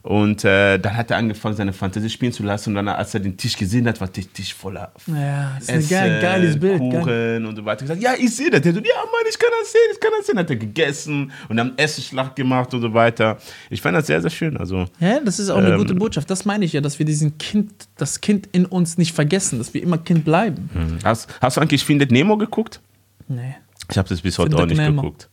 [0.06, 2.70] Und äh, dann hat er angefangen, seine Fantasie spielen zu lassen.
[2.70, 5.70] Und dann, als er den Tisch gesehen hat, war der Tisch voller Ja, das ist
[5.72, 6.80] ein Essen, geil, geiles Bild.
[6.80, 7.02] Geil.
[7.02, 7.82] Kuchen und so weiter.
[7.82, 8.62] Gesagt, ja, ich sehe das.
[8.62, 10.38] Der so, ja, Mann, ich kann das sehen, ich kann das sehen.
[10.38, 13.40] Hat er gegessen und dann Essenschlacht gemacht und so weiter.
[13.72, 14.58] Ich fand das sehr, sehr schön.
[14.58, 16.30] Also, Ja, das ist auch eine Ähm, gute Botschaft.
[16.30, 19.74] Das meine ich ja, dass wir diesen Kind, das Kind in uns nicht vergessen, dass
[19.74, 20.70] wir immer Kind bleiben.
[21.04, 22.80] hast, hast du eigentlich Findet Nemo geguckt?
[23.28, 23.56] Nee.
[23.90, 25.02] Ich habe das bis heute Findet auch nicht Nemo.
[25.02, 25.30] geguckt.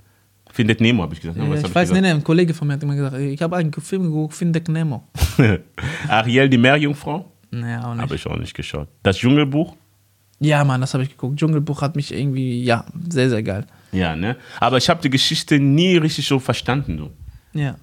[0.52, 1.38] Findet Nemo, habe ich gesagt.
[1.38, 2.02] Ja, ich hab weiß, gesagt?
[2.02, 5.08] nee, ein Kollege von mir hat immer gesagt, ich habe einen Film geguckt, Findet Nemo.
[6.08, 7.30] Ariel, die Meerjungfrau?
[7.50, 8.02] Nee, auch nicht.
[8.02, 8.88] Habe ich auch nicht geschaut.
[9.02, 9.74] Das Dschungelbuch?
[10.40, 11.38] Ja, Mann, das habe ich geguckt.
[11.38, 13.64] Dschungelbuch hat mich irgendwie, ja, sehr, sehr geil.
[13.92, 14.36] Ja, ne?
[14.60, 16.98] Aber ich habe die Geschichte nie richtig so verstanden.
[16.98, 17.10] So.
[17.58, 17.76] Ja.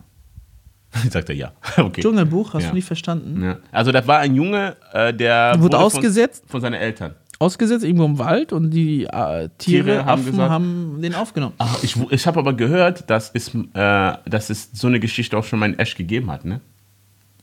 [1.10, 1.52] Sagt er ja.
[1.78, 2.02] Okay.
[2.02, 2.70] Dschungelbuch, hast Ja.
[2.70, 3.44] du nicht verstanden?
[3.44, 3.58] Ja.
[3.72, 6.44] Also das war ein Junge, äh, der Wurde von- ausgesetzt?
[6.48, 7.16] von, seinen Eltern.
[7.42, 11.54] Ausgesetzt irgendwo im Wald und die äh, Tiere, Tiere haben Affen gesagt- haben den aufgenommen.
[11.58, 15.46] Ah, ich ich habe aber gehört, dass es, äh, dass es so eine Geschichte auch
[15.46, 16.60] schon mal in Echt gegeben hat, ne?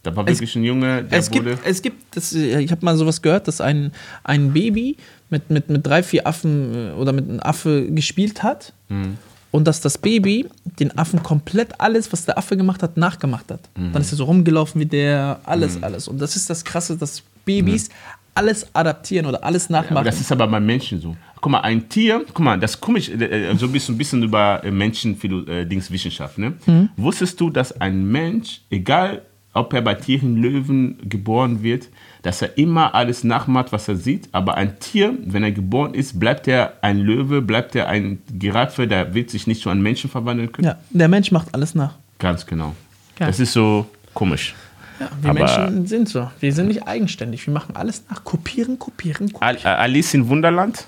[0.03, 1.51] Da war Es- wirklich ein Junge, der Es wurde.
[1.55, 3.91] gibt, es gibt das, äh, ich habe mal sowas gehört, dass ein,
[4.23, 4.99] ein Baby
[5.31, 9.17] mit, mit, mit drei, vier Affen äh, oder mit einem Affe gespielt hat Mhm.
[9.51, 10.47] und dass das Baby
[10.79, 13.61] den Affen komplett alles, was der Affe gemacht hat, nachgemacht hat.
[13.77, 13.93] Mhm.
[13.95, 16.07] Dann ist er so rumgelaufen wie der, alles, alles.
[16.07, 17.89] Und das ist das Krasse, dass Babys
[18.37, 20.05] alles adaptieren oder alles nachmachen.
[20.05, 21.17] das ist aber bei Menschen so.
[21.41, 24.23] Guck mal, ein Tier, guck mal, das komme ich äh, so ein bisschen, ein bisschen
[24.23, 26.39] über äh, Menschendingswissenschaft.
[26.39, 26.55] Ne?
[26.67, 26.89] Mhm.
[26.97, 29.23] Wusstest du, dass ein Mensch, egal
[29.53, 31.89] ob er bei Tieren Löwen geboren wird,
[32.23, 36.21] dass er immer alles nachmacht, was er sieht, aber ein Tier, wenn er geboren ist,
[36.21, 40.11] bleibt er ein Löwe, bleibt er ein Giraffe, der wird sich nicht zu einem Menschen
[40.11, 40.67] verwandeln können.
[40.67, 41.95] ja, der Mensch macht alles nach.
[42.19, 42.75] Ganz genau.
[43.17, 43.29] Geil.
[43.29, 44.55] Das ist so komisch.
[44.99, 46.31] Ja, wir Aber- Menschen sind so.
[46.41, 47.47] Wir sind nicht eigenständig.
[47.47, 48.25] Wir machen alles nach.
[48.25, 49.41] Kopieren, kopieren, kopieren.
[49.43, 50.87] Al äh, Alice in Wunderland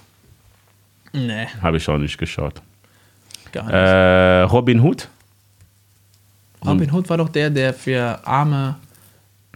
[1.13, 2.61] nee, habe ich auch nicht geschaut.
[3.53, 3.73] gar nicht.
[3.73, 5.09] Äh, Robin Hood?
[6.65, 8.77] Robin Hood war doch der, der für arme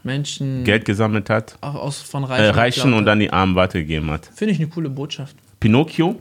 [0.04, 3.54] Menschen Geld gesammelt hat, auch aus, von äh, Reichen, Reichen geklaut und dann die Armen
[3.54, 4.26] weitergegeben hat.
[4.34, 5.36] Finde ich eine coole Botschaft.
[5.60, 6.20] Pinocchio?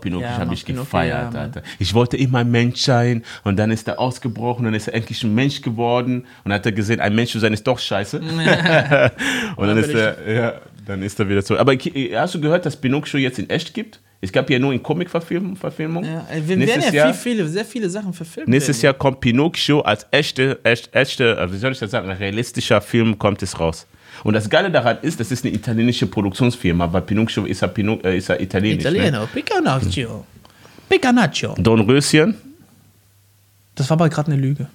[0.00, 1.40] Pinocchio Ja, habe ich gefeiert, ja.
[1.40, 1.62] Alter.
[1.78, 5.22] Ich wollte immer ein Mensch sein und dann ist er ausgebrochen, dann ist er endlich
[5.22, 8.20] ein Mensch geworden und hat er gesehen, ein Mensch zu sein ist doch scheiße.
[9.56, 10.52] und dann ist er, ja,
[10.86, 11.60] dann ist er wieder zurück.
[11.60, 14.00] Aber hast du gehört, dass Pinocchio jetzt in echt gibt?
[14.20, 15.54] Es gab ja nur in Comic-Verfilmung.
[15.54, 16.04] Verfilmung.
[16.04, 18.48] Ja, ey, wir Nächstes werden ja Jahr- viel, viele, sehr viele Sachen verfilmt.
[18.48, 18.82] Nächstes.
[18.82, 22.80] Jahr kommt Pinocchio als echte, echt, echte, äh, wie soll ich das sagen, ein realistischer
[22.80, 23.86] Film kommt es raus.
[24.24, 27.98] Und das Geile daran ist, das ist eine italienische Produktionsfirma, weil Pinocchio ist ja, Pino,
[28.02, 28.84] äh, ist ja italienisch.
[28.84, 28.90] Ne?
[28.90, 30.24] Italiener, Picanaccio.
[30.88, 31.54] Picanaccio.
[31.58, 32.34] Dornröschen.
[33.74, 34.66] Das war aber gerade eine Lüge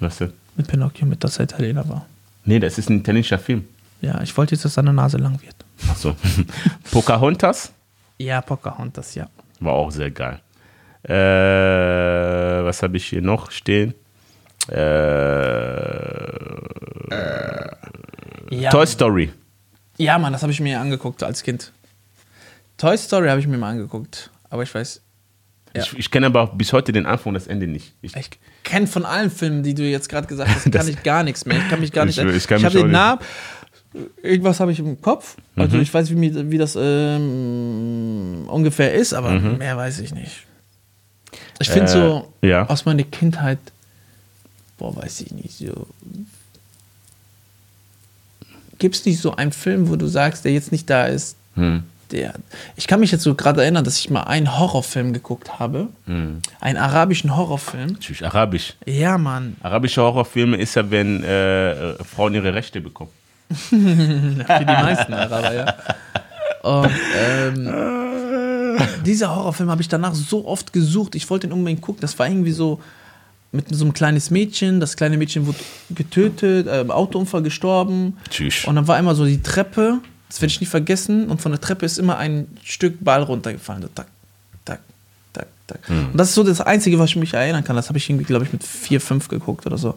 [0.00, 0.32] Was denn?
[0.56, 2.06] mit Pinocchio, mit dass er Italiener war.
[2.44, 3.64] Nee, das ist ein italienischer Film.
[4.02, 5.54] Ja, ich wollte jetzt, dass seine Nase lang wird.
[5.88, 6.14] Achso.
[6.90, 7.72] Pocahontas
[8.18, 9.28] Ja, Pocahontas, ja.
[9.60, 10.40] war auch sehr geil.
[11.04, 13.94] Äh, was habe ich hier noch stehen?
[14.68, 14.76] Äh,
[18.60, 19.32] ja Toy Story.
[19.98, 21.72] Ja, Mann, das habe ich mir angeguckt als Kind.
[22.78, 24.30] Toy Story habe ich mir mal angeguckt.
[24.50, 25.00] Aber ich weiß,
[25.74, 25.82] Ja.
[25.82, 27.94] Ich, ich kenne aber auch bis heute den Anfang und das Ende nicht.
[28.02, 28.30] Ich, ich
[28.62, 31.56] kenne von allen Filmen, die du jetzt gerade gesagt hast, kann ich gar nichts mehr.
[31.58, 32.18] Ich kann mich gar nicht.
[32.18, 33.20] Ich- ich kann habe den Namen.
[34.22, 35.36] Irgendwas habe ich im Kopf.
[35.56, 35.82] Also Mhm.
[35.82, 39.58] ich weiß, wie, wie das ähm, ungefähr ist, aber Mhm.
[39.58, 40.46] mehr weiß ich nicht.
[41.60, 42.66] Ich finde Äh, so ja.
[42.68, 43.58] aus meiner Kindheit,
[44.78, 45.86] boah, weiß ich nicht, so.
[48.82, 51.84] Gibt es nicht so einen Film, wo du sagst, der jetzt nicht da ist, hm,
[52.10, 52.34] der.
[52.74, 55.86] Ich kann mich jetzt so gerade erinnern, dass ich mal einen Horrorfilm geguckt habe.
[56.06, 56.42] hm.
[56.60, 57.92] Einen arabischen Horrorfilm.
[57.92, 58.74] Natürlich, Arabisch.
[58.84, 59.56] Ja, Mann.
[59.62, 63.10] Arabische Horrorfilme ist ja, wenn äh, äh, Frauen ihre Rechte bekommen.
[63.50, 65.74] Für die meisten Araber, ja.
[66.64, 71.14] Und ähm, dieser Horrorfilm habe ich danach so oft gesucht.
[71.14, 72.00] Ich wollte ihn unbedingt gucken.
[72.00, 72.80] Das war irgendwie so
[73.52, 74.80] mit so einem kleines Mädchen.
[74.80, 75.58] Das kleine Mädchen wurde
[75.90, 78.16] getötet, äh, im Autounfall gestorben.
[78.30, 78.64] Tschüss.
[78.64, 79.98] Und dann war immer so die Treppe.
[80.28, 81.28] Das werde ich nie vergessen.
[81.28, 83.82] Und von der Treppe ist immer ein Stück Ball runtergefallen.
[83.82, 84.06] So, tak,
[84.64, 84.80] tak,
[85.34, 85.80] tak, tak.
[85.88, 87.76] Und das ist so das Einzige, was ich mich erinnern kann.
[87.76, 89.94] Das habe ich irgendwie, glaube ich, mit vier, fünf geguckt oder so.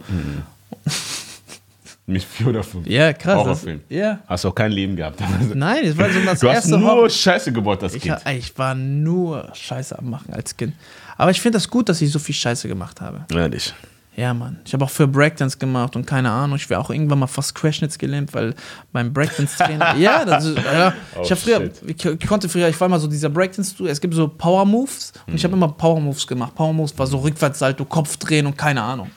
[2.07, 2.85] Mit vier oder fünf.
[2.85, 3.33] Ja, krass.
[3.33, 3.81] Das, Horrorfilm.
[3.89, 4.19] ja.
[4.27, 5.19] Hast auch kein Leben gehabt.
[5.55, 8.23] Nein, das war so das Du hast erste nur Horror- Scheiße gebaut, das Ich, Kind.
[8.23, 10.73] ha- ich war nur Scheiße am Machen als Kind.
[11.17, 13.25] Aber ich finde das gut, dass ich so viel Scheiße gemacht habe.
[13.33, 13.73] Ehrlich.
[14.17, 14.59] Ja, Mann.
[14.65, 16.55] Ich habe auch für Breakdance gemacht und keine Ahnung.
[16.55, 18.55] Ich wäre auch irgendwann mal fast Crashnips gelähmt, weil
[18.93, 19.95] beim Breakdance-Trainer.
[19.99, 22.99] ja, das ist, ja, ich Oh, habe früher, ich, ich konnte früher, ich war mal
[22.99, 26.55] so dieser Breakdance, es gibt so Power Moves und ich habe immer Power Moves gemacht.
[26.55, 29.11] Power Moves war so Rückwärtssalto, Kopf drehen und keine Ahnung.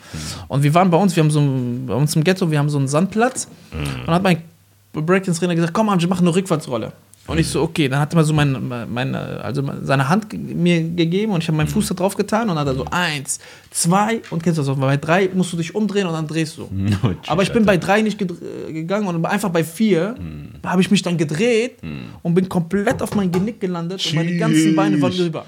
[0.49, 1.39] Und wir waren bei uns, wir haben so
[1.87, 4.41] bei uns im Ghetto, wir haben so einen Sandplatz und dann hat mein
[4.91, 6.91] Breakdance-Trainer gesagt, komm, Ange, mach eine Rückwärtsrolle.
[7.29, 10.81] Und ich so, okay, dann hat er mal so meine, meine, also seine Hand mir
[10.81, 13.39] gegeben und ich habe meinen Fuß da drauf getan und dann hat er so eins,
[13.71, 16.57] zwei und kennst du das auch, bei drei musst du dich umdrehen und dann drehst
[16.57, 16.69] du.
[17.27, 20.15] Aber ich bin bei drei nicht gegangen und einfach bei vier
[20.65, 21.77] habe ich mich dann gedreht
[22.23, 25.45] und bin komplett auf mein Genick gelandet und meine ganzen Beine waren drüber.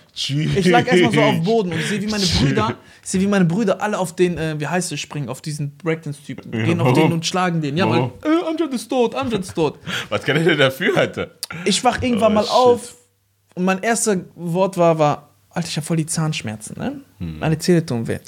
[0.56, 3.22] Ich lag erstmal so auf dem Boden und ich sehe, wie meine Brüder, ich sehe,
[3.22, 6.52] wie meine Brüder alle auf den, äh, wie heißt es, springen, auf diesen Breakdance-Typen.
[6.52, 7.78] Gehen auf den und schlagen den.
[7.78, 8.12] Ja, weil, Warum?
[8.24, 9.80] äh, Amjad ist tot, Amjad ist tot.
[10.10, 11.32] Was kann er denn dafür, Alter?
[11.66, 12.52] Ich wach irgendwann Oh, mal shit.
[12.54, 12.96] auf
[13.56, 17.02] und mein erster Wort war, war, Alter, ich habe voll die Zahnschmerzen, ne?
[17.20, 17.40] Hm.
[17.40, 18.20] Meine Zähne tun weh.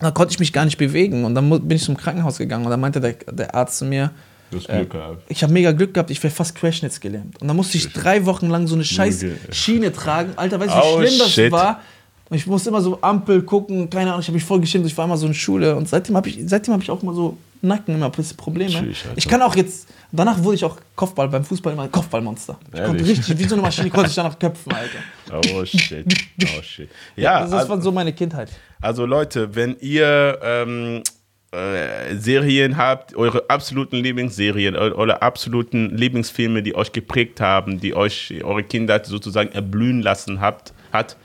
[0.00, 2.70] Da konnte ich mich gar nicht bewegen und dann bin ich zum Krankenhaus gegangen und
[2.70, 4.10] dann meinte der, der Arzt zu mir,
[4.50, 5.22] Du hast Glück gehabt.
[5.28, 7.38] ich habe mega Glück gehabt, ich wäre fast Querschnitts gelähmt.
[7.42, 10.32] Und dann musste ich drei Wochen lang so eine scheiß Schiene tragen.
[10.36, 11.52] Alter, weißt du, wie Oh, schlimm das shit.
[11.52, 11.82] war?
[12.30, 14.96] Und ich musste immer so Ampel gucken, keine Ahnung, ich habe mich voll geschämt, ich
[14.98, 15.74] war immer so in Schule.
[15.76, 18.70] Und seitdem habe ich, seitdem hab ich auch immer so Nacken, immer ein bisschen Probleme.
[18.70, 19.16] Tschüss, Alter.
[19.18, 22.58] Ich kann auch jetzt, danach wurde ich auch Kopfball, beim Fußball immer Kopfballmonster.
[22.72, 25.48] Ich konnte richtig, wie so eine Maschine, konnte ich danach köpfen, Alter.
[25.50, 26.06] Oh shit.
[26.44, 26.88] Oh shit.
[27.16, 28.50] Ja, Also das war so meine Kindheit.
[28.80, 31.02] also Leute, wenn ihr ähm,
[31.50, 37.94] äh, Serien habt, eure absoluten Lieblingsserien, eu- eure absoluten Lieblingsfilme, die euch geprägt haben, die
[37.94, 41.16] euch eure Kindheit sozusagen erblühen lassen habt, hat,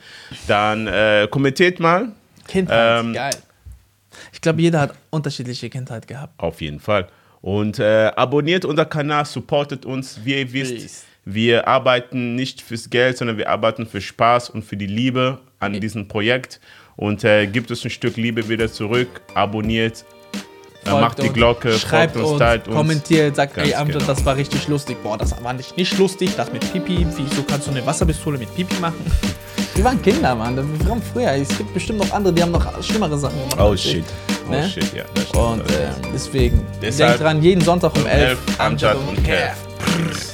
[0.46, 2.08] dann äh, kommentiert mal.
[2.46, 3.34] Kindheit, Ähm, geil.
[4.32, 6.38] Ich glaube, jeder hat unterschiedliche Kindheit gehabt.
[6.38, 7.08] Auf jeden Fall.
[7.40, 10.20] Und äh, abonniert unseren Kanal, supportet uns.
[10.24, 11.04] Wie ihr wisst, Peace.
[11.24, 15.78] wir arbeiten nicht fürs Geld, sondern wir arbeiten für Spaß und für die Liebe an
[15.78, 16.60] diesem Projekt.
[16.96, 19.08] Und äh, gibt uns ein Stück Liebe wieder zurück.
[19.34, 20.04] Abonniert,
[20.88, 22.76] Folgt macht die Glocke, schreibt folgt uns, uns, teilt uns.
[22.76, 24.06] kommentiert, sagt, ey, Amjad, genau.
[24.12, 25.02] das war richtig lustig.
[25.02, 27.06] Boah, das war nicht, nicht lustig, das mit Pipi.
[27.16, 28.94] Wieso kannst du eine Wasserpistole mit Pipi machen?
[29.74, 30.56] Wir waren Kinder, Mann.
[30.56, 31.32] Wir waren früher.
[31.32, 33.58] Es gibt bestimmt noch andere, die haben noch schlimmere Sachen gemacht.
[33.60, 34.04] Oh shit.
[34.48, 34.68] Oh Ne?
[34.68, 35.04] shit, ja.
[35.14, 35.42] das stimmt.
[35.44, 39.26] Und äh, deswegen, Deshalb denkt dran, jeden Sonntag um 11 11, Amjad und Kev.
[39.26, 40.08] Kev.
[40.08, 40.33] Peace.